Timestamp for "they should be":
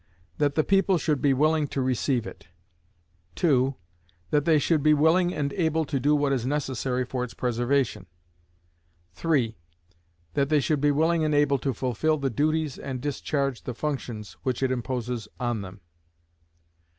4.45-4.95, 10.49-10.89